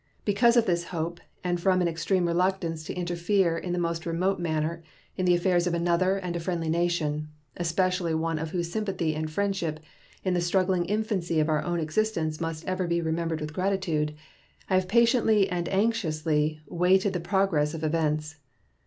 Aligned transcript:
Because 0.25 0.57
of 0.57 0.65
this 0.65 0.85
hope, 0.85 1.19
and 1.43 1.61
from 1.61 1.79
an 1.79 1.87
extreme 1.87 2.25
reluctance 2.27 2.83
to 2.85 2.93
interfere 2.95 3.55
in 3.55 3.71
the 3.71 3.77
most 3.77 4.03
remote 4.07 4.39
manner 4.39 4.81
in 5.15 5.25
the 5.27 5.35
affairs 5.35 5.67
of 5.67 5.75
another 5.75 6.17
and 6.17 6.35
a 6.35 6.39
friendly 6.39 6.69
nation, 6.69 7.27
especially 7.57 8.13
of 8.13 8.19
one 8.19 8.39
whose 8.39 8.71
sympathy 8.71 9.13
and 9.13 9.29
friendship 9.29 9.79
in 10.23 10.33
the 10.33 10.41
struggling 10.41 10.85
infancy 10.85 11.39
of 11.39 11.49
our 11.49 11.63
own 11.63 11.79
existence 11.79 12.41
must 12.41 12.65
ever 12.65 12.87
be 12.87 12.99
remembered 12.99 13.41
with 13.41 13.53
gratitude, 13.53 14.15
I 14.67 14.73
have 14.73 14.87
patiently 14.87 15.47
and 15.47 15.69
anxiously 15.69 16.61
waited 16.67 17.13
the 17.13 17.19
progress 17.19 17.75
of 17.75 17.83
events. 17.83 18.37